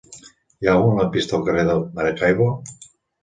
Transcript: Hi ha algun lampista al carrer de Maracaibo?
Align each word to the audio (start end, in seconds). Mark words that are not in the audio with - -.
Hi 0.63 0.69
ha 0.69 0.73
algun 0.77 0.95
lampista 1.01 1.37
al 1.39 1.45
carrer 1.49 1.67
de 1.69 1.75
Maracaibo? 1.99 2.49